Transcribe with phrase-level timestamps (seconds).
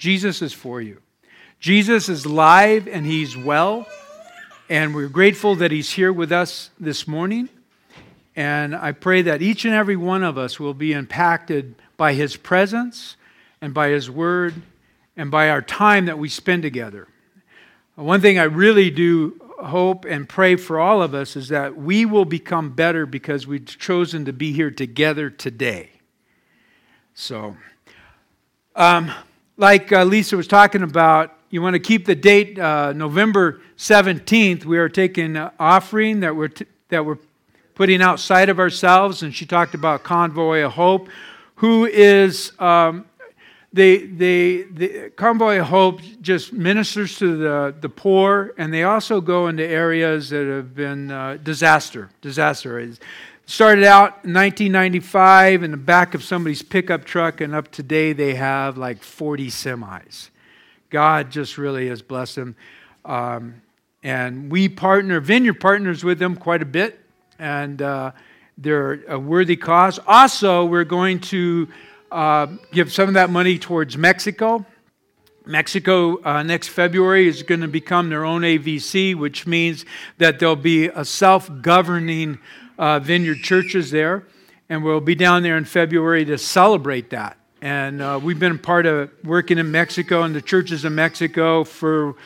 [0.00, 0.96] Jesus is for you.
[1.58, 3.86] Jesus is live and he's well.
[4.70, 7.50] And we're grateful that he's here with us this morning.
[8.34, 12.34] And I pray that each and every one of us will be impacted by his
[12.34, 13.16] presence
[13.60, 14.54] and by his word
[15.18, 17.06] and by our time that we spend together.
[17.94, 22.06] One thing I really do hope and pray for all of us is that we
[22.06, 25.90] will become better because we've chosen to be here together today.
[27.12, 27.58] So,
[28.74, 29.12] um,
[29.60, 34.64] like uh, Lisa was talking about, you want to keep the date uh, November 17th.
[34.64, 37.18] We are taking an offering that we're, t- that we're
[37.74, 41.10] putting outside of ourselves, and she talked about Convoy of Hope,
[41.56, 43.04] who is um,
[43.74, 49.20] the, the, the Convoy of Hope just ministers to the, the poor, and they also
[49.20, 52.08] go into areas that have been uh, disaster.
[52.22, 52.78] Disaster.
[53.50, 58.36] Started out in 1995 in the back of somebody's pickup truck, and up today they
[58.36, 60.30] have like 40 semis.
[60.88, 62.56] God just really has blessed them.
[63.04, 63.60] Um,
[64.04, 67.00] and we partner, Vineyard partners with them quite a bit,
[67.40, 68.12] and uh,
[68.56, 69.98] they're a worthy cause.
[70.06, 71.66] Also, we're going to
[72.12, 74.64] uh, give some of that money towards Mexico.
[75.44, 79.84] Mexico uh, next February is going to become their own AVC, which means
[80.18, 82.38] that there'll be a self governing
[82.80, 84.26] uh, vineyard churches there.
[84.68, 87.36] And we'll be down there in February to celebrate that.
[87.60, 92.16] And uh, we've been part of working in Mexico and the churches in Mexico for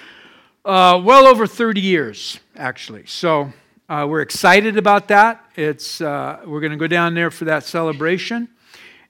[0.64, 3.04] uh, well over 30 years, actually.
[3.06, 3.52] So
[3.88, 5.44] uh, we're excited about that.
[5.56, 8.48] It's, uh, we're going to go down there for that celebration.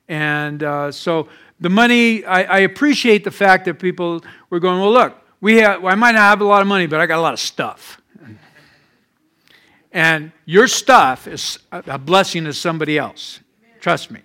[0.09, 1.29] And uh, so
[1.61, 5.83] the money, I, I, appreciate the fact that people were going, well, look, we have,
[5.83, 7.41] well, I might not have a lot of money, but I got a lot of
[7.41, 8.01] stuff.
[9.95, 13.39] And your stuff is a blessing to somebody else.
[13.81, 14.21] Trust me.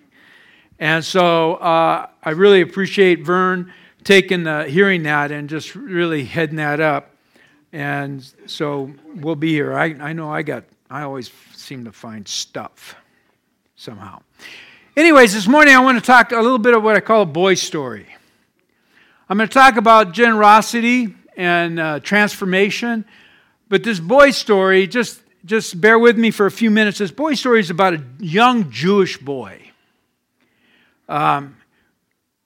[0.80, 6.56] And so uh, I really appreciate Vern taking the, hearing that and just really heading
[6.56, 7.14] that up.
[7.72, 9.72] And so we'll be here.
[9.74, 12.96] I, I know I got, I always seem to find stuff
[13.76, 14.22] somehow.
[14.96, 17.26] Anyways, this morning I want to talk a little bit of what I call a
[17.26, 18.08] boy story.
[19.28, 23.04] I'm going to talk about generosity and uh, transformation,
[23.68, 26.98] but this boy story, just, just bear with me for a few minutes.
[26.98, 29.70] This boy story is about a young Jewish boy.
[31.08, 31.56] Um,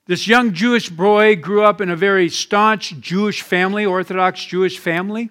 [0.06, 5.30] this young Jewish boy grew up in a very staunch Jewish family, Orthodox Jewish family.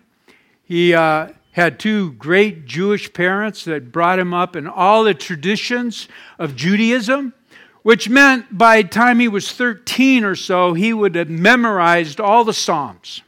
[0.64, 6.08] He uh, had two great Jewish parents that brought him up in all the traditions
[6.38, 7.34] of Judaism,
[7.82, 12.44] which meant by the time he was 13 or so, he would have memorized all
[12.44, 13.22] the Psalms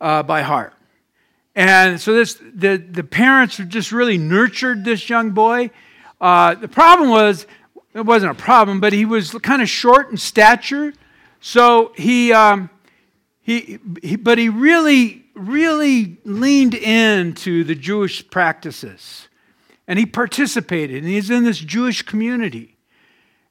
[0.00, 0.73] uh, by heart.
[1.54, 5.70] And so this, the, the parents just really nurtured this young boy.
[6.20, 7.46] Uh, the problem was,
[7.94, 10.92] it wasn't a problem, but he was kind of short in stature.
[11.40, 12.70] So he, um,
[13.40, 19.28] he, he, but he really really leaned into the Jewish practices.
[19.86, 22.76] And he participated, and he's in this Jewish community.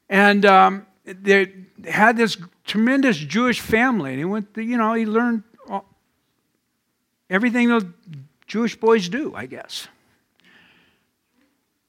[0.10, 1.54] And um, they
[1.86, 4.12] had this tremendous Jewish family.
[4.12, 5.44] And he went, you know, he learned
[7.34, 7.86] everything those
[8.48, 9.88] Jewish boys do, I guess.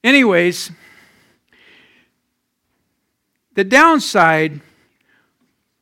[0.03, 0.72] Anyways,
[3.55, 4.60] the downside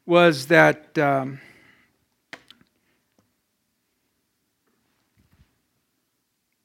[0.04, 0.98] was that.
[0.98, 1.40] Um,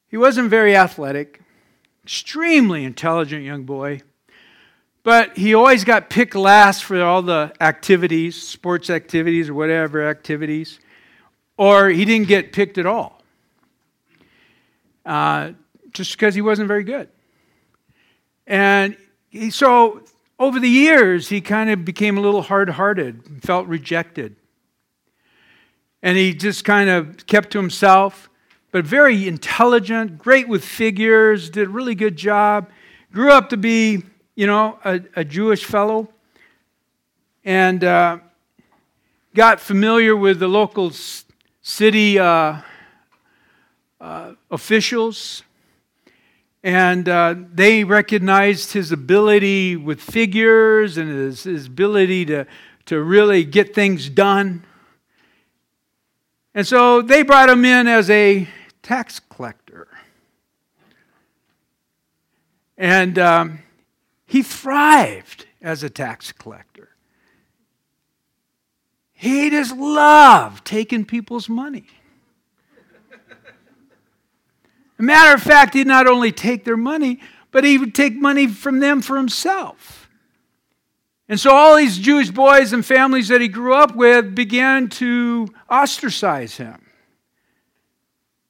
[0.09, 1.41] He wasn't very athletic,
[2.03, 4.01] extremely intelligent young boy,
[5.03, 10.79] but he always got picked last for all the activities, sports activities or whatever activities,
[11.57, 13.21] or he didn't get picked at all,
[15.05, 15.51] uh,
[15.91, 17.09] just because he wasn't very good.
[18.45, 18.95] And
[19.29, 20.03] he, so
[20.39, 24.35] over the years, he kind of became a little hard hearted, felt rejected.
[26.03, 28.29] And he just kind of kept to himself
[28.71, 32.69] but very intelligent, great with figures, did a really good job.
[33.11, 34.03] Grew up to be,
[34.35, 36.09] you know, a, a Jewish fellow.
[37.45, 38.19] And uh,
[39.33, 40.91] got familiar with the local
[41.67, 42.61] city uh,
[43.99, 45.43] uh, officials.
[46.63, 52.47] And uh, they recognized his ability with figures and his, his ability to,
[52.85, 54.63] to really get things done.
[56.55, 58.47] And so they brought him in as a
[58.81, 59.89] tax collector.
[62.77, 63.59] And um,
[64.25, 66.96] he thrived as a tax collector.
[69.19, 71.87] He just loved taking people's money.
[74.99, 77.19] matter of fact, he'd not only take their money,
[77.49, 80.07] but he would take money from them for himself.
[81.27, 85.47] And so all these Jewish boys and families that he grew up with began to
[85.67, 86.85] ostracize him,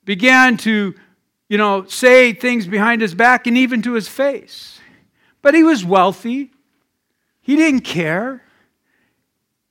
[0.03, 0.93] began to,
[1.47, 4.81] you know, say things behind his back and even to his face.
[5.41, 6.51] But he was wealthy.
[7.39, 8.43] He didn't care.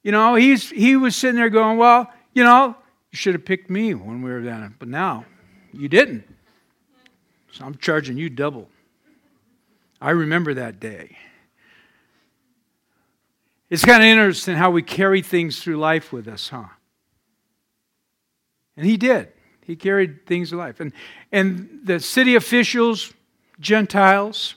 [0.06, 2.76] You know, he's, he was sitting there going, well, you know,
[3.10, 4.76] you should have picked me when we were down.
[4.78, 5.24] But now,
[5.72, 6.22] you didn't.
[7.50, 8.68] So I'm charging you double.
[10.00, 11.16] I remember that day.
[13.68, 16.66] It's kind of interesting how we carry things through life with us, huh?
[18.76, 19.32] And he did.
[19.64, 20.78] He carried things to life.
[20.78, 20.92] And,
[21.32, 23.12] and the city officials,
[23.58, 24.54] Gentiles,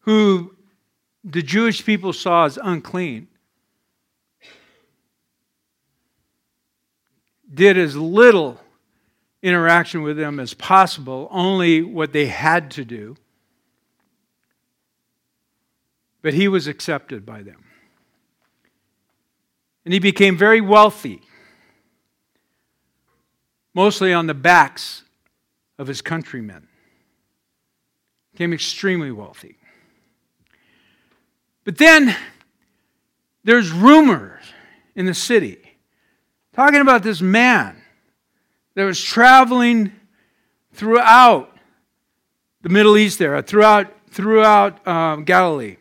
[0.00, 0.56] who
[1.22, 3.28] the Jewish people saw as unclean,
[7.52, 8.60] did as little
[9.42, 13.16] interaction with them as possible, only what they had to do.
[16.22, 17.64] But he was accepted by them.
[19.84, 21.22] And he became very wealthy,
[23.72, 25.04] mostly on the backs
[25.78, 26.68] of his countrymen.
[28.32, 29.56] Became extremely wealthy.
[31.64, 32.14] But then
[33.42, 34.44] there's rumors
[34.94, 35.69] in the city
[36.60, 37.74] talking about this man
[38.74, 39.90] that was traveling
[40.74, 41.56] throughout
[42.60, 45.78] the Middle East there, throughout, throughout um, Galilee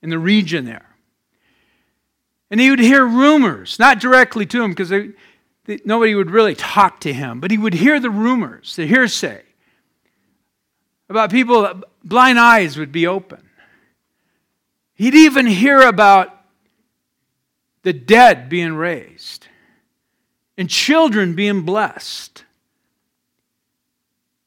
[0.00, 0.86] in the region there.
[2.50, 4.90] And he would hear rumors, not directly to him because
[5.84, 9.42] nobody would really talk to him, but he would hear the rumors, the hearsay
[11.10, 13.50] about people, blind eyes would be open.
[14.94, 16.34] He'd even hear about
[17.82, 19.48] the dead being raised
[20.56, 22.44] and children being blessed.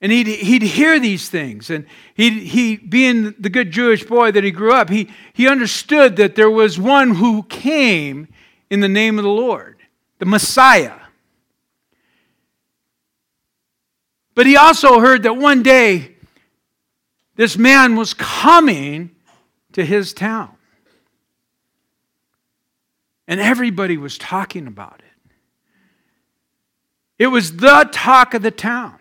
[0.01, 1.69] And he'd, he'd hear these things.
[1.69, 6.15] And he he, being the good Jewish boy that he grew up, he, he understood
[6.15, 8.27] that there was one who came
[8.69, 9.77] in the name of the Lord,
[10.19, 10.93] the Messiah.
[14.35, 16.15] But he also heard that one day
[17.35, 19.11] this man was coming
[19.73, 20.55] to his town.
[23.27, 25.08] And everybody was talking about it.
[27.19, 28.95] It was the talk of the town.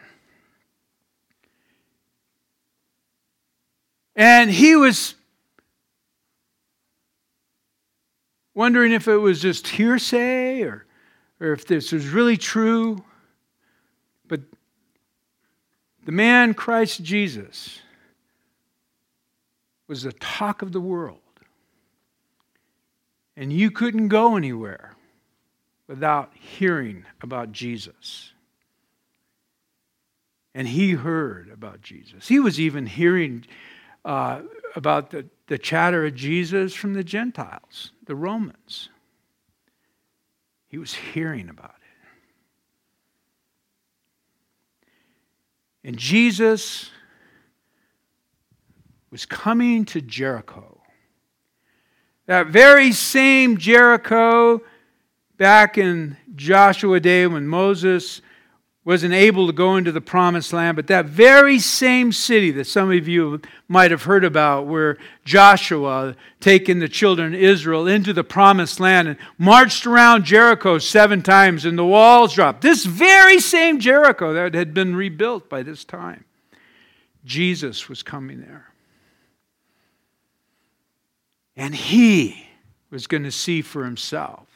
[4.17, 5.15] And he was
[8.53, 10.85] wondering if it was just hearsay or,
[11.38, 13.05] or if this was really true.
[14.26, 14.41] But
[16.05, 17.81] the man, Christ Jesus,
[19.87, 21.20] was the talk of the world.
[23.37, 24.97] And you couldn't go anywhere
[25.88, 28.32] without hearing about Jesus.
[30.55, 32.29] And he heard about Jesus.
[32.29, 33.44] He was even hearing
[34.05, 34.43] uh,
[34.76, 38.90] about the, the chatter of Jesus from the Gentiles, the Romans.
[40.69, 41.75] He was hearing about
[45.82, 45.88] it.
[45.88, 46.91] And Jesus
[49.11, 50.82] was coming to Jericho.
[52.26, 54.61] That very same Jericho
[55.38, 58.20] back in Joshua day when Moses
[58.85, 62.90] wasn't able to go into the promised land, but that very same city that some
[62.90, 64.96] of you might have heard about, where
[65.26, 71.23] Joshua taking the children of Israel into the promised land and marched around Jericho seven
[71.23, 72.63] times and the walls dropped.
[72.63, 76.24] This very same Jericho that had been rebuilt by this time.
[77.27, 78.72] Jesus was coming there.
[81.56, 82.48] And he
[82.91, 84.47] was going to see for himself.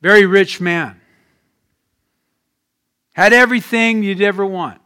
[0.00, 1.00] Very rich man
[3.12, 4.80] had everything you'd ever want.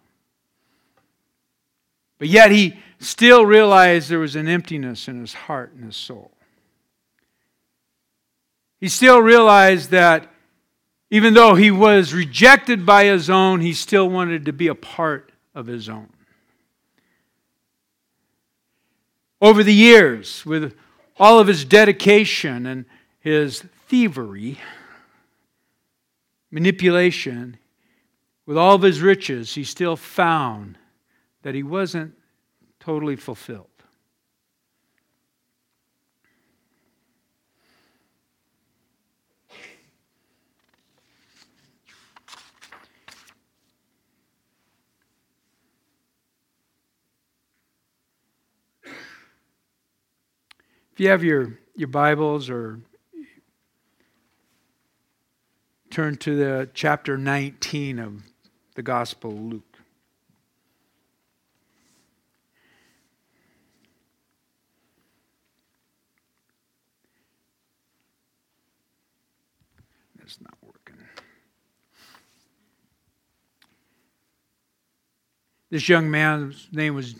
[2.19, 6.31] But yet he still realized there was an emptiness in his heart and his soul.
[8.81, 10.33] He still realized that
[11.11, 15.31] even though he was rejected by his own, he still wanted to be a part
[15.55, 16.09] of his own.
[19.43, 20.75] Over the years, with
[21.19, 22.87] all of his dedication and
[23.21, 24.59] his thievery,
[26.53, 27.57] manipulation,
[28.45, 30.79] with all of his riches, he still found
[31.43, 32.15] that he wasn't
[32.79, 33.67] totally fulfilled.
[50.93, 52.79] If you have your, your Bibles or
[55.93, 58.23] turn to the chapter 19 of
[58.77, 59.77] the Gospel of Luke.
[70.17, 70.97] That's not working.
[75.69, 77.15] This young man's name was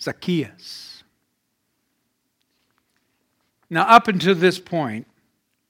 [0.00, 1.02] Zacchaeus.
[3.68, 5.06] Now, up until this point,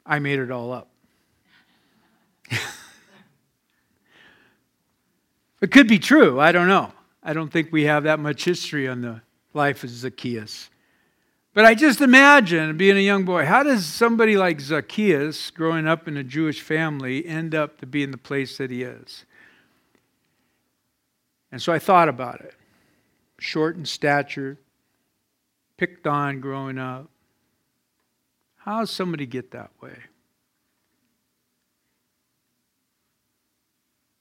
[0.09, 0.89] I made it all up.
[5.61, 6.41] it could be true.
[6.41, 6.93] I don't know.
[7.23, 9.21] I don't think we have that much history on the
[9.53, 10.71] life of Zacchaeus.
[11.53, 16.09] But I just imagine being a young boy, how does somebody like Zacchaeus, growing up
[16.09, 19.27] in a Jewish family, end up to be in the place that he is?
[21.53, 22.55] And so I thought about it.
[23.39, 24.59] Short in stature,
[25.77, 27.11] picked on growing up.
[28.69, 29.97] How does somebody get that way?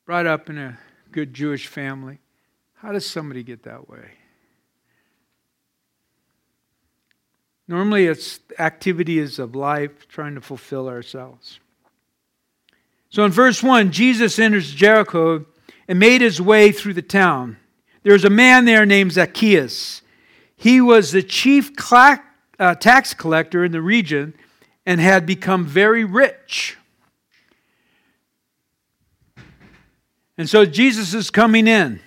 [0.06, 0.80] Brought up in a
[1.12, 2.20] good Jewish family.
[2.76, 4.12] How does somebody get that way?
[7.68, 11.60] Normally, it's activities of life trying to fulfill ourselves.
[13.10, 15.46] So in verse 1, Jesus enters Jericho
[15.90, 17.58] and made his way through the town.
[18.04, 20.04] There was a man there named Zacchaeus.
[20.56, 21.76] He was the chief
[22.60, 24.34] uh, tax collector in the region
[24.86, 26.78] and had become very rich.
[30.38, 32.00] And so Jesus is coming in.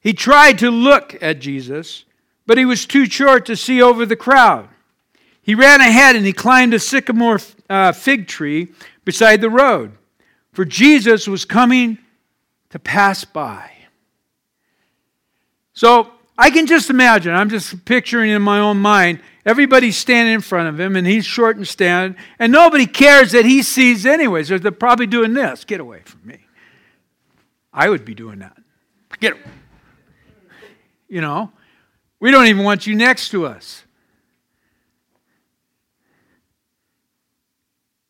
[0.00, 2.04] He tried to look at Jesus,
[2.46, 4.68] but he was too short to see over the crowd.
[5.42, 8.72] He ran ahead and he climbed a sycamore uh, fig tree
[9.04, 9.92] beside the road,
[10.52, 11.98] for Jesus was coming
[12.70, 13.70] to pass by.
[15.74, 20.40] So I can just imagine, I'm just picturing in my own mind, everybody's standing in
[20.40, 24.48] front of him and he's short and standing, and nobody cares that he sees anyways.
[24.48, 25.64] They're probably doing this.
[25.64, 26.38] Get away from me.
[27.72, 28.56] I would be doing that.
[29.20, 29.42] Get away.
[31.08, 31.52] you know,
[32.18, 33.84] we don't even want you next to us.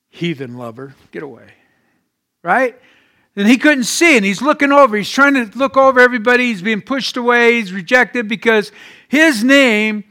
[0.09, 1.53] Heathen lover, get away.
[2.43, 2.79] Right?
[3.37, 4.97] And he couldn't see, and he's looking over.
[4.97, 6.47] He's trying to look over everybody.
[6.47, 7.55] He's being pushed away.
[7.55, 8.71] He's rejected because
[9.09, 10.05] his name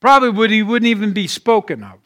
[0.00, 1.98] probably would he wouldn't even be spoken of.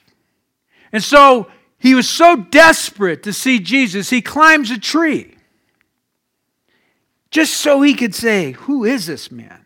[0.93, 5.35] And so he was so desperate to see Jesus, he climbs a tree
[7.31, 9.65] just so he could say, Who is this man?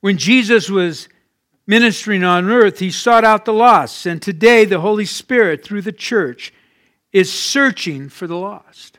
[0.00, 1.08] When Jesus was
[1.68, 4.06] ministering on earth, he sought out the lost.
[4.06, 6.52] And today, the Holy Spirit, through the church,
[7.12, 8.98] is searching for the lost.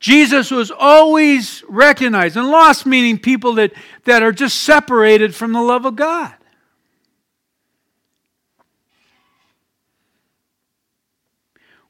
[0.00, 3.72] Jesus was always recognized, and lost meaning people that,
[4.04, 6.34] that are just separated from the love of God.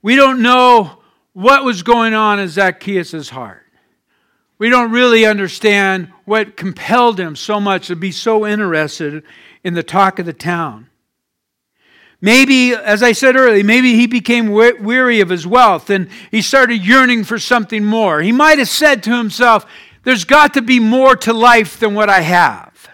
[0.02, 0.98] We don't know
[1.32, 3.66] what was going on in Zacchaeus' heart.
[4.58, 9.22] We don't really understand what compelled him so much to be so interested
[9.64, 10.88] in the talk of the town.
[12.20, 16.84] Maybe, as I said earlier, maybe he became weary of his wealth and he started
[16.84, 18.22] yearning for something more.
[18.22, 19.64] He might have said to himself,
[20.02, 22.88] There's got to be more to life than what I have.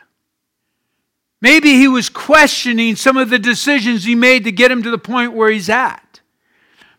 [1.41, 4.99] Maybe he was questioning some of the decisions he made to get him to the
[4.99, 6.21] point where he's at.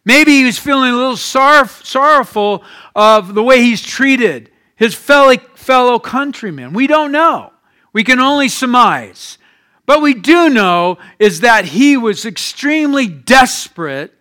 [0.05, 2.63] Maybe he was feeling a little sorrowful
[2.95, 4.49] of the way he's treated
[4.83, 6.73] his fellow, fellow countrymen.
[6.73, 7.53] We don't know.
[7.93, 9.37] We can only surmise.
[9.85, 14.13] But we do know is that he was extremely desperate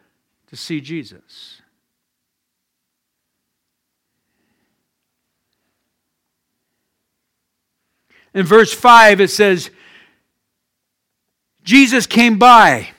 [0.49, 1.61] to see Jesus.
[8.33, 9.71] In verse 5, it says,
[11.65, 12.91] Jesus came by.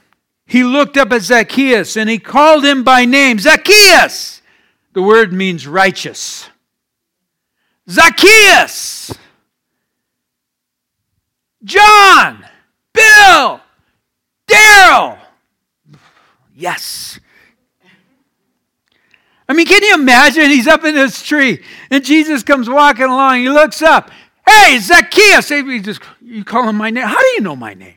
[0.45, 4.41] He looked up at Zacchaeus and he called him by name Zacchaeus!
[4.91, 6.49] The word means righteous.
[7.89, 9.13] Zacchaeus,
[11.63, 12.45] John,
[12.93, 13.61] Bill,
[14.47, 15.17] Daryl.
[16.55, 17.19] Yes.
[19.47, 20.49] I mean, can you imagine?
[20.49, 23.39] He's up in this tree and Jesus comes walking along.
[23.39, 24.11] He looks up.
[24.47, 25.49] Hey, Zacchaeus.
[25.49, 27.05] He just, you call him my name.
[27.05, 27.95] How do you know my name?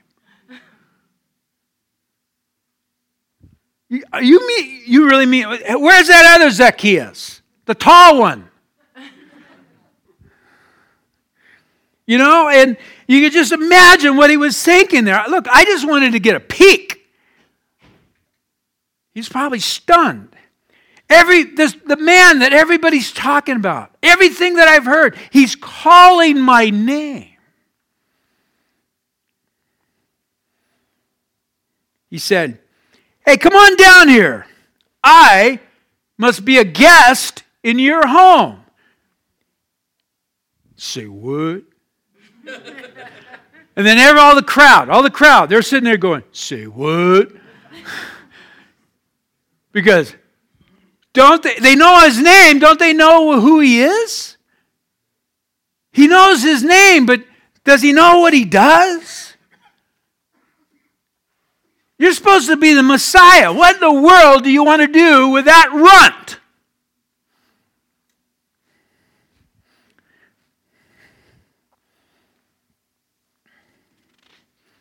[3.88, 7.40] You, you mean you really mean where's that other Zacchaeus?
[7.66, 8.50] The tall one.
[12.06, 12.76] You know, and
[13.08, 15.22] you could just imagine what he was thinking there.
[15.28, 17.04] Look, I just wanted to get a peek.
[19.12, 20.28] He's probably stunned.
[21.08, 26.70] Every this, the man that everybody's talking about, everything that I've heard, he's calling my
[26.70, 27.30] name.
[32.10, 32.60] He said,
[33.24, 34.46] Hey, come on down here.
[35.02, 35.60] I
[36.18, 38.64] must be a guest in your home.
[40.76, 41.62] Say what?
[42.46, 47.30] And then every, all the crowd, all the crowd, they're sitting there going, Say what?
[49.72, 50.14] because
[51.12, 54.36] don't they, they know his name, don't they know who he is?
[55.92, 57.24] He knows his name, but
[57.64, 59.34] does he know what he does?
[61.98, 63.52] You're supposed to be the Messiah.
[63.52, 66.38] What in the world do you want to do with that runt?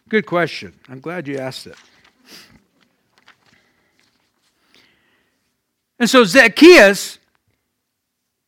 [0.08, 0.74] Good question.
[0.88, 1.76] I'm glad you asked it.
[5.98, 7.18] And so Zacchaeus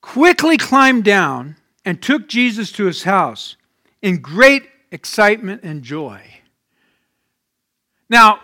[0.01, 3.55] quickly climbed down and took Jesus to his house
[4.03, 6.21] in great excitement and joy.
[8.07, 8.39] Now,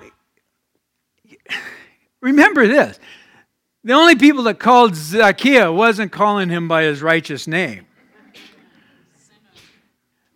[2.22, 2.98] remember this
[3.84, 7.86] the only people that called Zacchaeus wasn't calling him by his righteous name.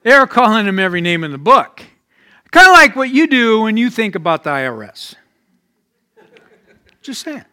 [0.03, 1.81] They were calling him every name in the book.
[2.57, 5.13] Kind of like what you do when you think about the IRS.
[7.03, 7.45] Just saying.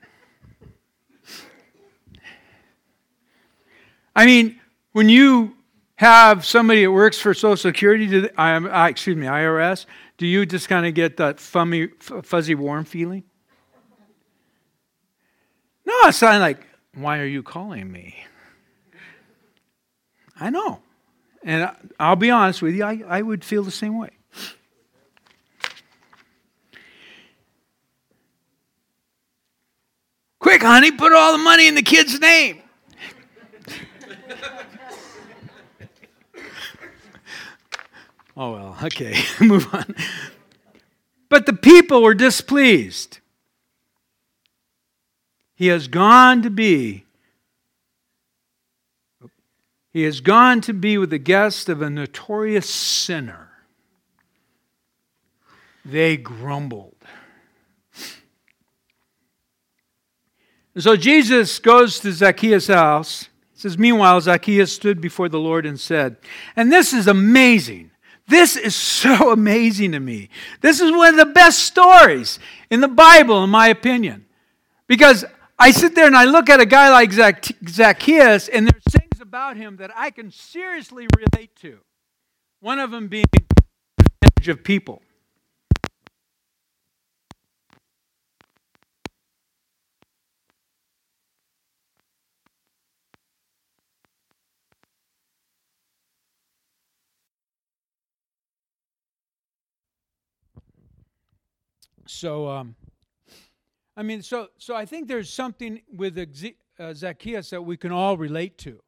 [4.17, 4.59] I mean,
[4.93, 5.57] when you
[5.97, 9.85] have somebody that works for Social Security, to the, I, excuse me, IRS,
[10.17, 11.89] do you just kind of get that fuzzy,
[12.23, 13.25] fuzzy, warm feeling?
[15.85, 18.25] No, it's not like, why are you calling me?
[20.41, 20.81] I know.
[21.43, 21.71] And
[22.01, 24.14] I'll be honest with you, I, I would feel the same way.
[30.45, 32.61] Quick, honey, put all the money in the kid's name.
[38.37, 39.95] oh, well, okay, move on.
[41.31, 43.21] But the people were displeased.
[45.55, 47.07] He has gone to be
[49.95, 53.49] he has gone to be with the guest of a notorious sinner.
[55.87, 56.97] They grumbled.
[60.75, 63.29] And so Jesus goes to Zacchaeus' house.
[63.55, 66.17] It says, Meanwhile, Zacchaeus stood before the Lord and said,
[66.57, 67.91] and this is amazing.
[68.27, 70.31] This is so amazing to me.
[70.61, 72.39] This is one of the best stories
[72.71, 74.27] in the Bible, in my opinion.
[74.87, 75.25] Because
[75.59, 79.57] I sit there and I look at a guy like Zacchaeus, and there's things about
[79.57, 81.79] him that I can seriously relate to.
[82.61, 85.01] One of them being the of people.
[102.15, 102.77] So, um,
[103.97, 106.19] I mean, so so I think there's something with
[106.79, 108.81] uh, Zacchaeus that we can all relate to.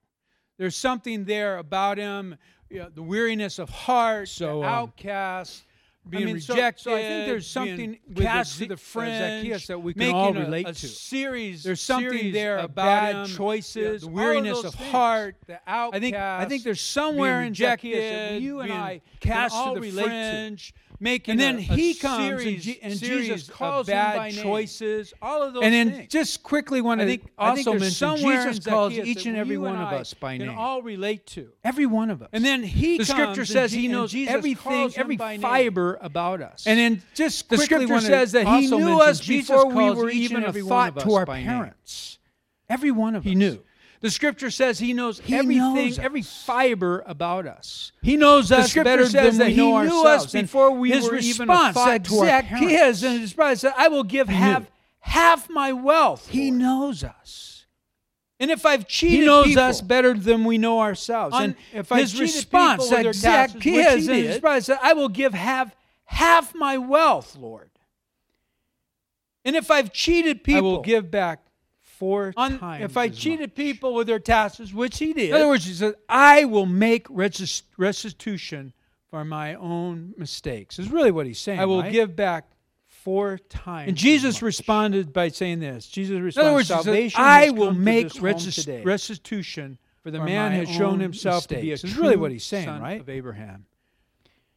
[0.58, 2.36] There's something there about him,
[2.70, 5.64] you know, the weariness of heart, so, the um, outcast,
[6.08, 6.82] being I mean, rejected.
[6.82, 10.32] So, so, I think there's something cast to the fringe, Zacchaeus that we can all
[10.32, 10.86] relate a, a to.
[10.86, 15.60] Series, there's something series there about bad him, choices, the weariness of, of heart, the
[15.66, 15.94] outcast.
[15.94, 19.74] I think I think there's somewhere in Zacchaeus that you and I cast can all
[19.74, 20.72] to the relate fringe.
[20.85, 25.42] To making and then a, he comes series, and, and Jesus calls bad choices, all
[25.42, 26.12] of those and then things.
[26.12, 30.36] just quickly want to also mention Jesus calls each and every one of us by
[30.36, 30.56] name.
[30.56, 32.28] all relate to every one of us.
[32.32, 36.66] And then he the scripture says he knows everything, every fiber about us.
[36.66, 40.52] And then just the scripture says that he knew us before we were even a
[40.52, 42.18] thought to our parents.
[42.68, 43.28] Every one of us.
[43.28, 43.60] He knew.
[44.00, 47.92] The scripture says he knows he everything, knows every fiber about us.
[48.02, 50.26] He knows us the better says than that we know he knew ourselves.
[50.26, 53.72] us before we his were response even a to our Zacchaeus and his brother said,
[53.76, 57.66] "I will give half half my wealth." He knows us.
[58.38, 61.34] And if I've cheated, he knows people, us better than we know ourselves.
[61.34, 65.32] On, and if his I've response, that Zacchaeus and his brother said, "I will give
[65.32, 67.70] half half my wealth, Lord."
[69.42, 71.45] And if I've cheated people, I will give back
[71.98, 72.84] four on, times.
[72.84, 73.54] If I cheated much.
[73.54, 75.30] people with their taxes, which he did.
[75.30, 78.72] In other words, he said, I will make restitution
[79.10, 80.78] for my own mistakes.
[80.78, 81.60] Is really what he's saying.
[81.60, 81.92] I will right?
[81.92, 82.48] give back
[82.86, 83.88] four times.
[83.88, 85.86] And Jesus responded by saying this.
[85.86, 90.52] Jesus responded, In other words, salvation said, I will make restitution for the for man
[90.52, 91.60] has shown himself mistakes.
[91.60, 93.00] to be a is really what he's saying, right?
[93.00, 93.66] Of Abraham.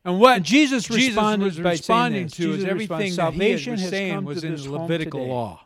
[0.05, 4.43] And what and Jesus, Jesus responded was responding to is everything salvation has saying was
[4.43, 5.65] in the Levitical law.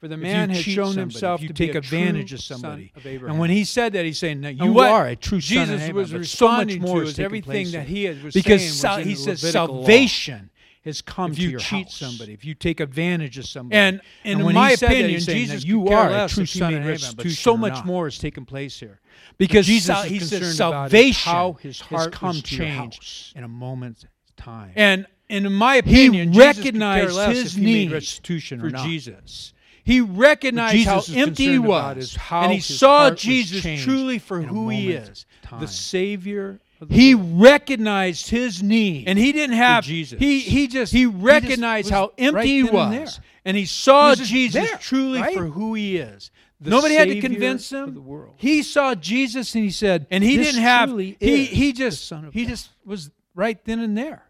[0.00, 2.92] For the man has shown somebody, himself to take advantage of somebody.
[2.94, 5.74] Of and when he said that, he's saying, "No, you are a true son Jesus
[5.74, 9.06] of Abraham." was responding so much more to everything that he was because saying was
[9.06, 10.84] he says salvation law.
[10.84, 11.96] has come if to you cheat house.
[11.96, 13.76] somebody, if you take advantage of somebody.
[13.76, 16.74] And, and, in when my he that, opinion, saying Jesus you are a true son
[16.74, 19.00] of Abraham, but so much more is taking place here.
[19.36, 23.48] Because Jesus sal- is he about salvation how his heart has come changed in a
[23.48, 24.06] moment's
[24.36, 24.70] time.
[24.76, 28.70] And, and in my opinion, care recognized his he need restitution for.
[28.70, 29.54] Jesus.
[29.88, 34.68] He recognized Jesus how empty he was, how and he saw Jesus truly for who
[34.68, 35.24] he is,
[35.58, 36.60] the Savior.
[36.90, 37.40] He world.
[37.40, 39.08] recognized his need.
[39.08, 40.18] and he didn't have Jesus.
[40.18, 43.24] He he just He he just recognized how empty right he and was, there.
[43.46, 45.34] and he saw He Jesus there, truly right?
[45.34, 46.30] for who he is.
[46.60, 47.94] the Nobody had to convince him.
[47.94, 48.34] the world.
[48.36, 52.26] He saw Jesus and he said, and he "This didn't have he he just Son
[52.26, 54.22] of he God." just was right then and there,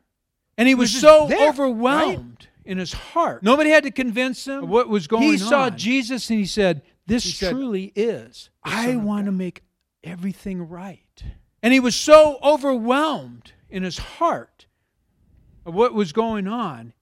[0.56, 3.42] and he was, was so there, overwhelmed in his heart.
[3.42, 5.32] nobody had to convince him what was going he on.
[5.32, 9.62] He saw Jesus and he said, "This He said, truly is." I want to make
[10.04, 11.24] everything right.
[11.62, 14.66] and he was so overwhelmed In his heart
[15.64, 16.92] of what was going on,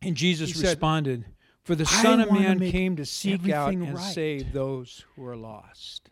[0.00, 1.24] and Jesus He said, responded,
[1.62, 5.36] "For the Son of Man came to seek out and right." save those who are
[5.36, 6.10] lost."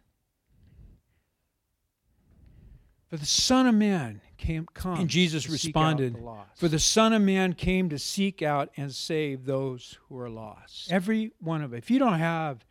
[3.09, 6.39] For the Son of Man came, come, And Jesus to seek out responded, the.
[6.57, 10.91] For the Son of Man came to seek out and save those who are lost.
[10.93, 11.79] Every one of it.
[11.79, 12.65] If you don't have,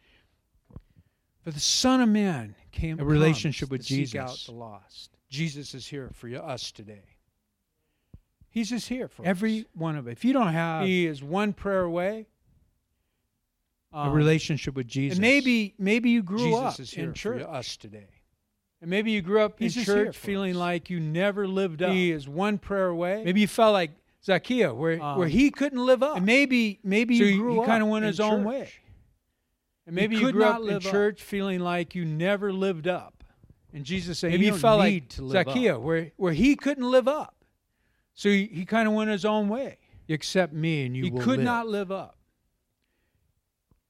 [1.44, 4.46] for the Son of Man came A relationship with to seek out Jesus.
[4.46, 5.18] the lost.
[5.30, 7.04] Jesus is here for you- us today.
[8.50, 9.66] He's just here for Every us.
[9.74, 10.12] one of it.
[10.12, 12.28] If you don't have, He is one prayer away.
[13.94, 15.18] a Um, relationship with Jesus.
[15.18, 17.44] And maybe maybe you grew Jesus up is here in for church.
[17.48, 18.08] us today.
[18.82, 20.58] And maybe you grew up He's in church feeling us.
[20.58, 21.92] like you never lived up.
[21.92, 23.22] He is one prayer away.
[23.24, 23.92] maybe you felt like
[24.26, 26.18] Zacchaeus, where Um, where he couldn't live up.
[26.18, 28.70] and maybe maybe So you he- grew he up kinda went in his own way.
[29.86, 30.92] and Maybe you you grew up up in church.
[30.92, 33.24] church feeling like you never lived up.
[33.74, 35.82] And Jesus saying Maybe you you don't felt need like to live Zacchaeus, up.
[35.82, 37.36] where where he couldn't live up.
[38.14, 39.78] So he, he kind of went his own way.
[40.08, 41.46] You accept me and you he could live.
[41.46, 42.18] not live up.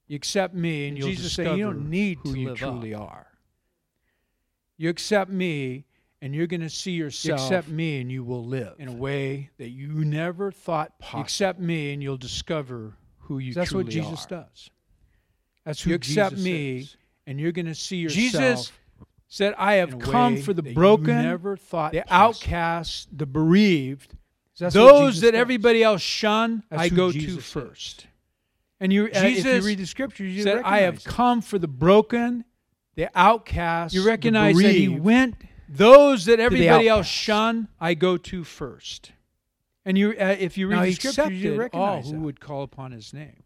[0.08, 2.48] You accept me and And you'll Jesus discover saying you don't need who to you
[2.50, 3.02] live truly up.
[3.02, 3.28] are.
[4.82, 5.86] You accept me
[6.24, 8.74] and you're going to see You yourself accept me and you will live.
[8.80, 11.20] in a way that you never thought possible.
[11.20, 13.54] You accept me and you'll discover who you are.
[13.56, 14.30] That's what Jesus are.
[14.30, 14.70] does.
[15.66, 16.98] That's who You accept Jesus me is.
[17.28, 18.72] and you're going to see yourself Jesus
[19.28, 22.16] said, "I have come for the broken, never thought the possible.
[22.16, 24.16] outcast, the bereaved,
[24.58, 25.40] That's those that does.
[25.40, 26.64] everybody else shun.
[26.70, 27.46] That's I go Jesus to is.
[27.46, 28.08] first."
[28.80, 31.68] And you, uh, if you read the scriptures, you said, "I have come for the
[31.68, 32.46] broken,
[32.96, 35.36] the outcast, You the recognize that he went
[35.70, 37.70] those that everybody else shun.
[37.80, 39.12] I go to first.
[39.86, 42.18] And you, uh, if you read Now, the he scriptures, you accepted recognize all who
[42.18, 42.26] that.
[42.26, 43.44] would call upon his name.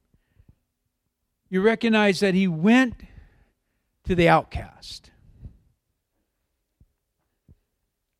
[1.50, 2.96] You recognize that he went
[4.06, 5.12] to the outcast.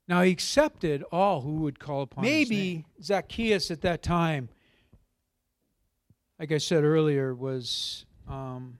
[0.08, 2.40] Now he accepted all who would call upon his name.
[2.50, 4.50] Maybe Zacchaeus at that time,
[6.40, 8.78] like I said earlier, was um,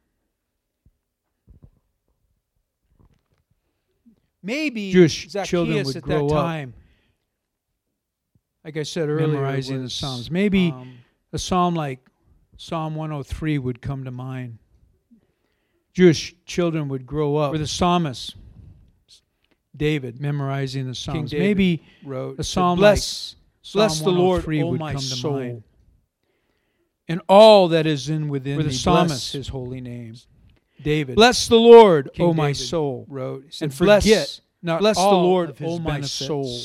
[4.46, 6.74] maybe Jewish Zacchaeus children would at grow that up time,
[8.64, 10.30] like I said earlier, memorizing the Psalms.
[10.32, 10.98] Maybe um,
[11.34, 12.00] a psalm like
[12.58, 14.60] Psalm 103 would come to mind.
[15.94, 18.36] Jewish children would grow up with the psalmist
[19.76, 21.34] David memorizing the Psalms.
[21.34, 25.02] Maybe wrote, a psalm "Bless, like bless Psalm the Lord, 103 O would my come
[25.02, 25.64] to soul, mind.
[27.08, 30.16] and all that is in within Where the psalmist- bless his holy name.
[30.82, 34.98] David bless the Lord, King O my David soul." wrote, And forget bless- not bless
[34.98, 36.62] the all Lord, O my benefits, soul,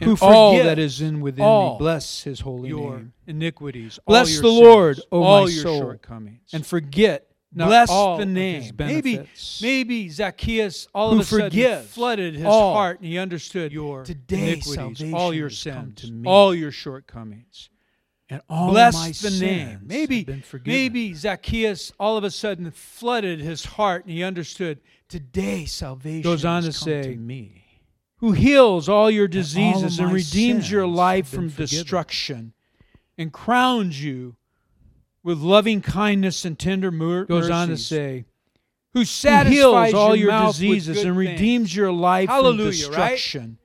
[0.00, 3.12] and who all that is in within me, bless his holy your name.
[3.26, 7.68] Iniquities, Bless all your the sins, Lord, O all my soul, shortcomings, and forget not
[7.68, 8.72] bless all the name.
[8.78, 9.20] Maybe
[9.60, 14.52] maybe Zacchaeus all who of a sudden flooded his heart and he understood your today
[14.54, 16.28] iniquities, salvation all your sins, to me.
[16.28, 17.68] all your shortcomings,
[18.28, 19.80] and all bless my the name.
[19.84, 20.72] Maybe have been forgiven.
[20.72, 26.44] maybe Zacchaeus all of a sudden flooded his heart and he understood today salvation goes
[26.44, 27.64] on to say, to me.
[28.18, 31.66] who heals all your diseases and my redeems your life from forgiven.
[31.66, 32.52] destruction
[33.18, 34.36] and crowns you
[35.22, 38.24] with loving kindness and tender mer- goes on to say
[38.94, 39.04] Who who
[39.50, 41.16] heals all your your diseases and things.
[41.16, 43.58] redeems your life Hallelujah, from right?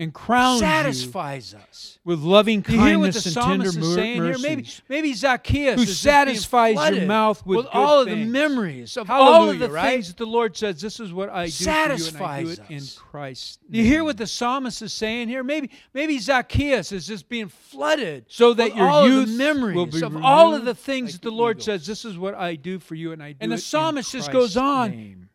[0.00, 1.98] And crowns you satisfies us.
[2.04, 4.24] with loving Do you hear what kindness the and tender psalmist is mer- saying here?
[4.38, 8.06] mercies Maybe, maybe Zacchaeus who is just being satisfies your mouth with, good all of
[8.08, 9.90] the memories of all of the right?
[9.94, 12.64] things that the Lord says, this is what I do Satisfies for you, and I
[12.66, 12.82] do it in.
[12.96, 13.58] Christ.
[13.68, 15.42] Do you hear what the psalmist is saying here?
[15.42, 20.02] Maybe maybe Zacchaeus is just being flooded so that with your youth memories will be
[20.02, 21.84] of all of the things like that the Lord says.
[21.86, 24.56] This is what I do for you, and I do And the psalmist just goes
[24.56, 25.28] on name.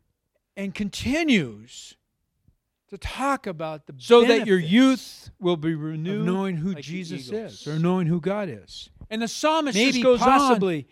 [0.56, 1.96] and continues
[2.94, 6.84] to talk about the so that your youth will be of renewed knowing who like
[6.84, 8.90] Jesus is or knowing who God is.
[9.10, 10.88] And the psalmist Maybe just goes possibly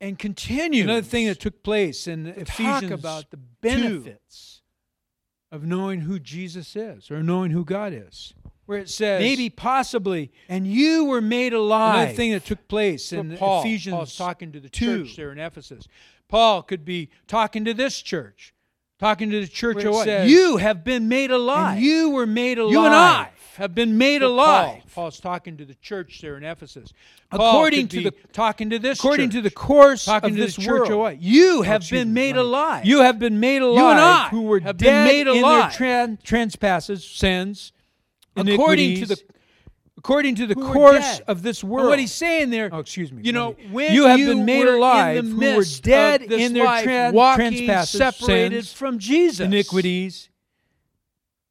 [0.00, 0.84] on and continues.
[0.84, 4.62] Another thing that took place in to Ephesians talk about the 2 benefits
[5.50, 8.34] of knowing who Jesus is or knowing who God is.
[8.66, 11.94] where it says Maybe possibly and you were made alive.
[11.94, 13.60] another thing that took place in Paul.
[13.60, 15.04] Ephesians Paul's talking to the 2.
[15.04, 15.86] church there in Ephesus.
[16.28, 18.51] Paul could be talking to this church,
[19.02, 20.04] talking to the church of what?
[20.04, 21.80] says, you have been made alive.
[21.80, 22.72] you were made alive.
[22.72, 24.78] You and I have been made alive.
[24.78, 24.82] Paul.
[24.94, 26.92] Paul's talking to the church there in Ephesus.
[27.32, 30.54] According to the- talking to this according church, to the course talking of to this
[30.54, 30.92] the church world.
[30.92, 31.14] of what?
[31.14, 32.86] Oh, you have been made me- alive.
[32.86, 33.78] You have been made alive.
[33.78, 35.72] You and I who were have been dead made in their alive.
[35.72, 37.72] tran- trespasses, sins,
[38.36, 39.20] according to the
[40.04, 41.86] according to the who course of this And world.
[41.88, 43.22] what he's saying there, Oh, excuse me.
[43.22, 46.28] you know, when you have been made were alive, in the who were dead of
[46.28, 50.28] this in their life, tran- walking separated sins, from Jesus, iniquities.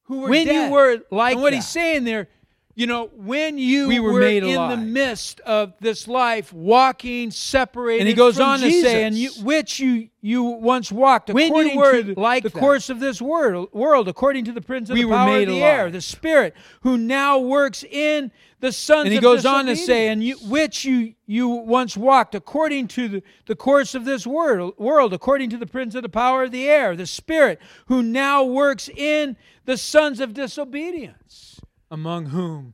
[0.04, 0.66] who were when dead.
[0.66, 2.28] you were like and what that, he's saying there,
[2.76, 4.72] you know, when you We were made in alive.
[4.80, 8.84] the midst of this life, walking separated, and he goes on Jesus.
[8.84, 12.60] to say, "And you, which you you once walked according were to like the that.
[12.60, 15.60] course of this world, world, according to the prince of we the power of the
[15.60, 15.64] alive.
[15.80, 20.10] air, the Spirit who now works in the sons And he goes on to say,
[20.10, 24.76] and you, which you you once walked according to the, the course of this world,
[24.78, 28.44] world, according to the prince of the power of the air, the spirit who now
[28.44, 31.51] works in the sons of disobedience,
[31.92, 32.74] among whom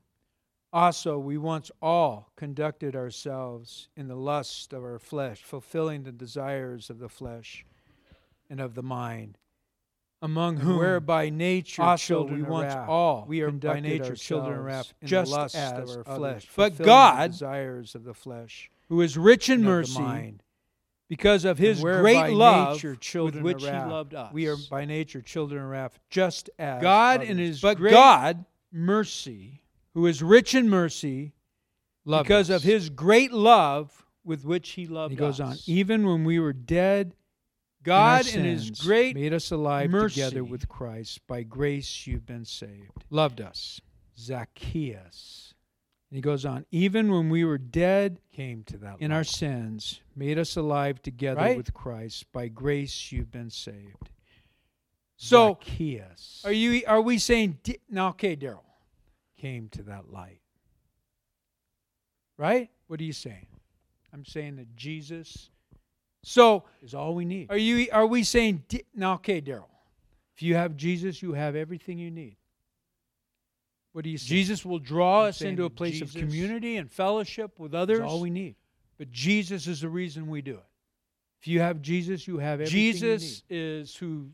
[0.71, 6.89] also we once all conducted ourselves in the lust of our flesh, fulfilling the desires
[6.89, 7.65] of the flesh
[8.49, 9.37] and of the mind.
[10.21, 12.89] Among And whom, where by nature also children we once wrath.
[12.89, 16.03] all we are by nature children of wrath, in the just lust as of our
[16.07, 16.17] others.
[16.17, 16.47] flesh.
[16.55, 20.43] But the God, desires of the flesh, who is rich in and the mercy, mind.
[21.07, 24.33] because of His great love nature with which He loved us.
[24.33, 27.29] We are by nature children of wrath, just as God others.
[27.29, 28.43] in His but great God,
[28.77, 29.61] mercy,
[29.93, 31.33] who is rich in mercy,
[32.05, 32.57] loved because us.
[32.57, 35.17] of His great love with which He loved us.
[35.17, 35.49] he goes us.
[35.67, 35.73] on.
[35.73, 37.15] Even when we were dead,
[37.83, 41.25] God in, in His great made us alive mercy together with Christ.
[41.27, 42.91] By grace you've been saved.
[43.09, 43.81] loved us.
[44.17, 45.53] Zacchaeus.
[46.09, 46.65] And he goes on.
[46.71, 51.41] Even when we were dead Came to that in our sins, made us alive together
[51.41, 51.57] Right?
[51.57, 52.31] with Christ.
[52.31, 54.09] By grace you've been saved.
[55.17, 56.83] So, Zacchaeus Are you?
[56.87, 57.57] Are we saying
[57.89, 58.09] now?
[58.09, 58.59] Okay, Daryl.
[59.37, 60.41] Came to that light.
[62.37, 62.69] Right?
[62.87, 63.47] What are you saying?
[64.13, 65.49] I'm saying that Jesus
[66.23, 67.49] So is all we need.
[67.51, 67.87] are you?
[67.91, 68.63] Are we saying
[68.95, 69.13] now?
[69.15, 69.65] Okay, Daryl.
[70.35, 72.35] If you have Jesus, you have everything you need.
[73.93, 74.27] What do you say?
[74.27, 78.01] Jesus will draw I'm us into a place of community and fellowship with others.
[78.01, 78.55] all we need.
[78.99, 80.65] but Jesus is the reason we do it.
[81.41, 84.29] If you have Jesus, you have everything Jesus is who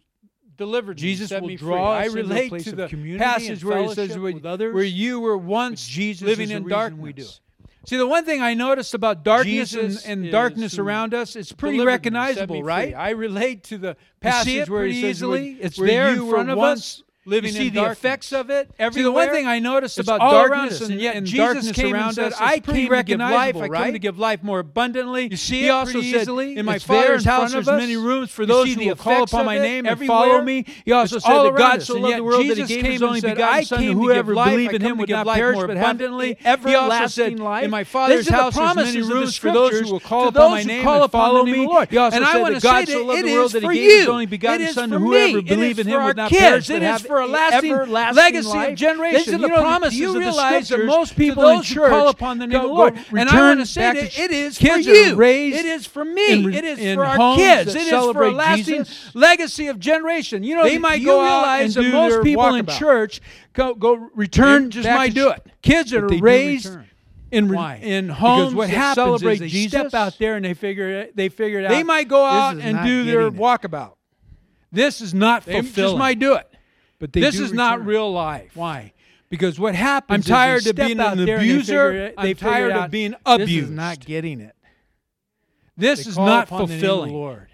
[0.58, 2.04] delivered Jesus me, set will me draw free.
[2.04, 4.74] I us a relate to the community passage where it says where, others.
[4.74, 5.88] where you were once.
[5.88, 7.02] Jesus living in darkness.
[7.02, 7.26] we do.
[7.86, 11.52] See, the one thing I noticed about darkness Jesus and, and darkness around us, it's
[11.52, 12.94] pretty delivered me, set recognizable, right?
[12.96, 16.48] I relate to the passage where he says where- It's where there you in front
[16.48, 17.04] were of once us.
[17.25, 17.97] Living You see in the darkness.
[17.99, 21.25] effects of it See, the one thing I noticed about darkness, and and- yet and
[21.25, 22.91] Jesus darkness came around and said, us "I came to give life.
[22.91, 23.91] recognizable, I right?
[23.93, 26.57] to give life more abundantly." You see he also said, easily.
[26.57, 29.86] "In my Father's house, there's many rooms for those who will call upon my name
[29.86, 32.65] and follow me." He also It's said that God so loved the world that He
[32.65, 35.67] came gave His only begotten Son, came whoever believe in Him would not perish more
[35.67, 38.95] but abundantly, He also said, "In my Father's These are the house there's many promises
[39.03, 41.57] of the rooms for those who will call upon my name and follow me." of
[41.57, 41.88] the Lord.
[41.89, 43.63] He also and I said want that to God say so loved the world that
[43.63, 46.17] He gave His only begotten It is Son, for whoever believe in Him for would
[46.17, 48.69] not perish but have for a lasting everlasting legacy life.
[48.71, 49.26] of generations.
[49.26, 51.89] These are the You know, promises you of the realize that most people in church
[51.89, 52.95] call upon the name go- of the Lord.
[52.95, 55.21] go- and I want to say that it is for you.
[55.21, 56.32] It is for me.
[56.32, 57.76] in- it is for our kids.
[57.76, 60.43] It is for a lasting legacy of generation.
[60.43, 63.21] You know, They might you go out realize that most people in church
[63.54, 65.45] go go return just might do it.
[65.62, 66.69] Kids that are raised
[67.32, 67.80] in Why?
[67.82, 69.71] in Because homes what that happens celebrate is they Jesus.
[69.89, 71.69] step out there and they figure it, they figure it out.
[71.69, 73.34] They might go out and do their it.
[73.36, 73.93] walkabout.
[74.71, 75.97] This is not They just fulfilling.
[75.99, 76.47] might do it.
[77.04, 78.52] But This is not real life.
[78.56, 78.94] Why?
[79.30, 82.13] Because what happens I'm tired of being an there they abuser.
[82.18, 83.66] I'm they figure tired of being This abused.
[83.66, 84.56] is not getting it.
[85.76, 87.13] This They is not upon the name of the fulfilling.
[87.13, 87.48] Lord.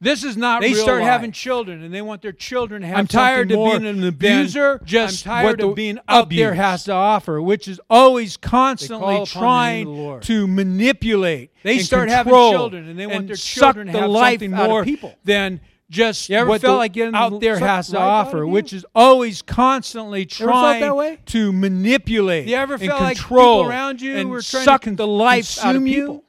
[0.00, 1.08] This is not They start life.
[1.10, 4.80] having children, and they want their children to have I'm tired of being an abuser.
[4.84, 5.94] Just I'm tired what the of being
[6.34, 6.56] there abused.
[6.56, 11.52] has to offer, which is always constantly trying the to manipulate.
[11.62, 14.50] They start having children, and they want and their children to the have life something
[14.50, 15.14] more people.
[15.22, 15.60] than
[15.92, 18.72] just You ever what felt the like getting out there has to offer, of which
[18.72, 22.48] is always constantly trying to manipulate.
[22.48, 25.58] You ever and felt like people around you and were trying to suck the life
[25.58, 26.24] out of consume you?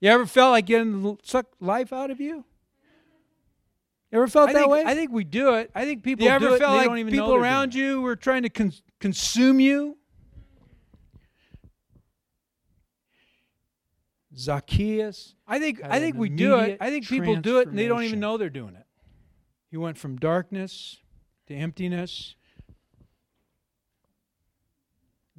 [0.00, 2.44] You ever felt like getting the- suck life out of you?
[4.12, 4.84] You ever felt I that think, way?
[4.84, 5.70] I think we do it.
[5.74, 8.00] I think people you ever do it felt like don't even know people around you
[8.02, 9.96] were trying to con- consume you?
[14.40, 15.34] Zacchaeus.
[15.46, 16.78] I think I think we do it.
[16.80, 18.86] I think people do it and they don't even know they're doing it.
[19.70, 20.98] He went from darkness
[21.46, 22.34] to emptiness.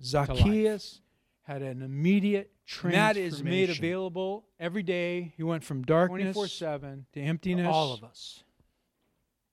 [0.01, 1.01] Zacchaeus
[1.43, 2.51] had an immediate
[2.83, 5.33] and that is made available every day.
[5.35, 7.67] He went from darkness 24/7 to emptiness.
[7.67, 8.43] all of us.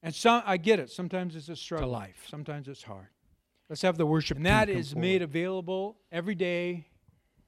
[0.02, 0.90] And some I get it.
[0.90, 1.88] Sometimes it's a struggle.
[1.88, 2.26] To life.
[2.28, 3.08] Sometimes it's hard.
[3.68, 6.87] Let's have the worship And that is made available every day,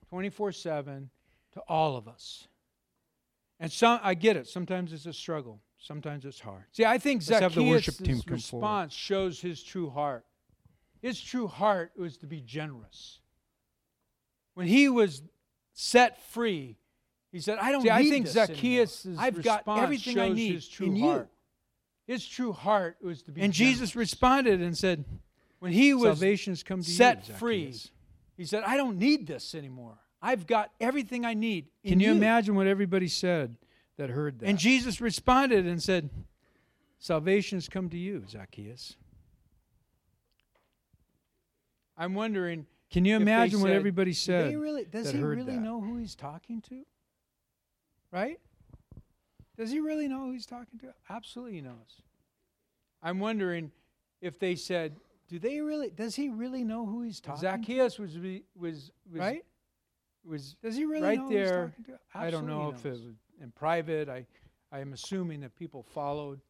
[0.08, 1.10] 24 7
[1.52, 2.48] to all of us.
[3.58, 4.48] And some I get it.
[4.48, 5.60] Sometimes it's a struggle.
[5.78, 6.64] Sometimes it's hard.
[6.72, 8.64] See, I think Let's have the worship Zacchaeus' team come forward.
[8.66, 10.24] response shows his true heart.
[11.00, 13.20] His true heart was to be generous.
[14.54, 15.22] When he was
[15.72, 16.76] set free,
[17.32, 19.06] he said, "I don't See, I need think this Zacchaeus'.
[19.16, 21.30] I've got response everything I shows need his true in you." heart.
[22.06, 23.40] His true heart was to be.
[23.40, 23.44] Generous.
[23.44, 25.04] And Jesus responded and said,
[25.60, 27.34] when he was Salvation's come to set you.
[27.34, 27.74] free,
[28.36, 29.98] he said, "I don't need this anymore.
[30.22, 33.56] I've got everything I need." Can you imagine what everybody said
[33.96, 34.46] that heard that?
[34.48, 36.10] And Jesus responded and said,
[37.00, 38.96] Salvation has come to you, Zacchaeus.
[41.96, 44.54] I'm wondering, Can you imagine what everybody said?
[44.54, 45.62] really, does he really that?
[45.62, 46.84] know who he's talking to?
[48.12, 48.38] Right?
[49.56, 50.94] Does he really know who he's talking to?
[51.08, 52.02] Absolutely he knows.
[53.02, 53.70] I'm wondering
[54.20, 54.96] if they said,
[55.28, 57.46] do they really, does he really know who he's talking to?
[57.46, 59.44] Zacchaeus was, was, was, Right?
[60.24, 61.66] Was Does he really right know who he's there.
[61.78, 61.98] talking to?
[62.14, 63.00] I don't know if it knows.
[63.02, 64.08] was in private.
[64.08, 64.26] I,
[64.72, 66.40] I am assuming that people followed.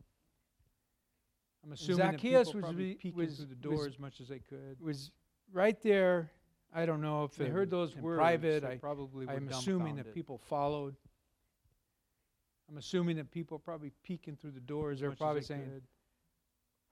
[1.64, 4.20] I'm assuming Zacchaeus that people was probably be- was- through the door was- as much
[4.20, 4.80] as they could.
[4.80, 5.10] was
[5.52, 6.30] right there.
[6.72, 8.18] I don't know if They it heard was those in words.
[8.18, 8.62] private.
[8.62, 10.14] they I, probably were I am assuming that dumbfounded.
[10.14, 10.94] people followed.
[12.68, 15.00] I'm assuming that people probably peeking through the doors.
[15.00, 15.82] They're much as probably they saying, could.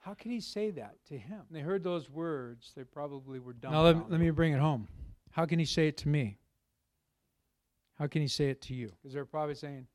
[0.01, 1.43] How could he say that to him?
[1.49, 3.73] When they heard those words, they probably were dumb.
[3.73, 4.11] Now dumbfounded.
[4.11, 4.89] let, let me bring it home.
[5.31, 6.39] How can he say it to me?
[7.99, 8.93] How can he say it to you?
[9.03, 9.87] because they're probably saying,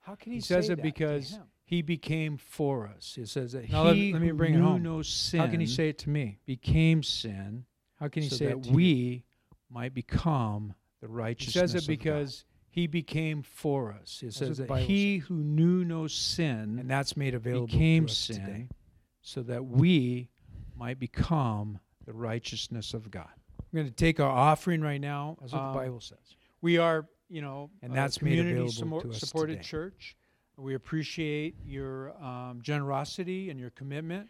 [0.00, 1.38] How can He he, says say it because?
[1.66, 3.16] He became for us.
[3.18, 4.82] It says that Now he let me who bring it knew home.
[4.82, 5.40] no sin.
[5.40, 6.38] How can he say it to me?
[6.44, 7.64] became sin?
[7.98, 8.74] How can he so say that it to you?
[8.76, 9.24] we
[9.70, 11.54] might become the righteousness?
[11.54, 14.18] He says it because he became for us.
[14.20, 18.12] It That's says that he who knew no sin and that's made available became to
[18.12, 18.68] us sin, today.
[19.22, 20.28] so that we
[20.76, 23.30] might become the righteousness of God.
[23.72, 25.38] We're going to take our offering right now.
[25.40, 26.18] That's what Um, the Bible says.
[26.64, 29.64] We are, you know, And a that's community available sumo- to us supported today.
[29.68, 30.16] church.
[30.56, 34.28] We appreciate your um, generosity and your commitment.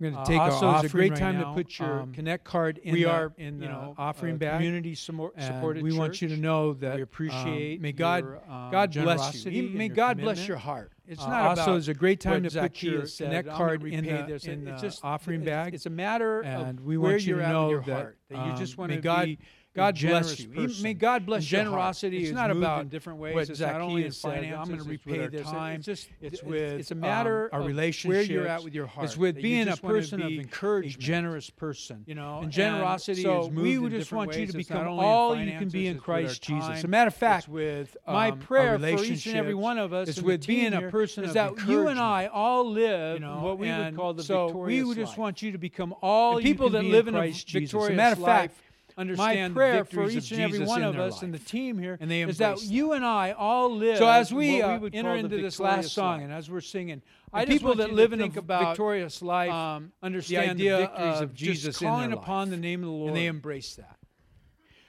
[0.00, 1.50] We're going Uh, to take also, our it's a great right time now.
[1.54, 4.34] to put your Um, Connect card in we the, are, in you the know, offering
[4.34, 4.54] a bag.
[4.58, 7.38] community and supported we want you to know that we appreciate.
[7.38, 9.62] um, appreciate may God your, um, God bless you.
[9.70, 10.92] May God bless your heart.
[11.06, 14.04] It's Uh, not also, it's a great time to put your said, Connect card in
[14.04, 15.74] the, this." in the it's just offering it's- bag.
[15.74, 18.18] It's a matter and of we where want you you're to know your that, heart.
[18.30, 19.38] That you just um, want to God- be
[19.76, 20.48] God bless you.
[20.48, 20.82] person.
[20.82, 23.34] May God bless And generosity It's is not about in different ways.
[23.34, 24.54] what it's not only in Zacchaeus said.
[24.54, 25.42] I'm gonna repay with this.
[25.42, 25.76] time.
[25.76, 28.74] It's just- it's, it's with it's a um, matter our of where you're at with
[28.74, 29.06] your heart.
[29.06, 30.96] It's with being a person of encouragement.
[30.96, 32.04] a generous person.
[32.06, 34.52] You know, and generosity so is moved we just want you ways.
[34.52, 36.64] to It's not become all you can finances, be in it's with our Christ Jesus.
[36.66, 39.54] time, As a matter of fact, with my um, our prayer for each and every
[39.54, 41.96] one of us is with being a person is of that you and.
[42.00, 44.52] I all live you what we would call the victorious life.
[44.52, 47.08] so we would just want you to become all you people can that be live
[47.08, 47.82] in a Christ Jesus.
[47.82, 48.54] As a matter of fact,
[48.96, 51.78] life my understand the prayer for each and every one of us and the team
[51.78, 53.98] here And is that embrace you and I all live.
[53.98, 56.24] So as we, uh, would enter into this last song life.
[56.24, 59.92] and as we're singing, I just people that live in a about, victorious life um,
[60.02, 62.50] understand the idea the victories of Jesus calling upon life.
[62.50, 63.08] the name of the Lord.
[63.08, 63.96] and they embrace that.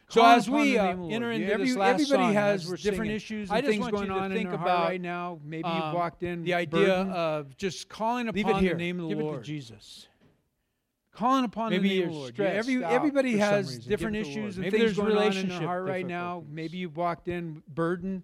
[0.10, 2.64] So as we uh, name of the enter into Every- this last everybody song, has
[2.64, 5.02] different singing, issues I and just things going on think in their about heart right
[5.02, 5.40] now.
[5.44, 7.12] Maybe you've um, walked in the idea burdened.
[7.14, 9.44] of just calling Leave it upon the name of the Give it Lord.
[9.44, 10.08] to Jesus.
[11.18, 12.34] Calling upon Maybe the name you're of the Lord.
[12.36, 13.90] stressed Every, everybody has reason.
[13.90, 16.44] Different the issues and Maybe things there's going on in relationship their heart right now.
[16.48, 18.22] Maybe you've walked in burdened.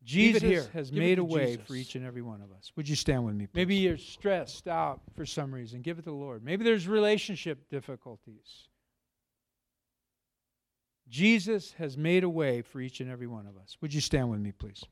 [0.00, 1.66] Leave Jesus has Give made a way Jesus.
[1.66, 2.70] for each and every one of us.
[2.76, 3.46] Would you stand with me?
[3.46, 3.56] Please?
[3.56, 5.82] Maybe you're stressed out for some reason.
[5.82, 6.44] Give it to the Lord.
[6.44, 8.68] Maybe there's relationship difficulties.
[11.08, 13.76] Jesus has made a way for each and every one of us.
[13.80, 14.84] Would you stand with me, please?